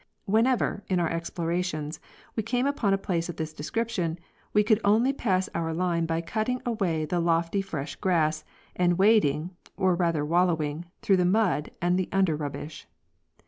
[0.25, 1.99] Whenever, in our explorations,
[2.35, 4.17] we came upon a place of this description
[4.51, 8.43] we could only pass our line by cutting away the lofty fresh grass
[8.75, 12.87] and wading (or rather wallowing) through the mud and the under rubbish.